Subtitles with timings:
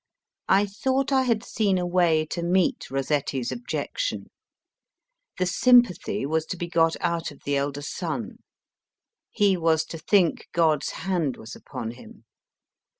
[0.49, 4.31] I thought I had seen a way to meet Rossetti s objection.
[5.37, 8.37] The sympathy was to be got out of the elder son.
[9.29, 12.25] He was to think God s hand was upon him.